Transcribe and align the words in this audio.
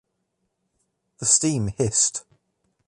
The 1.19 1.27
steam 1.27 1.67
hissed. 1.67 2.25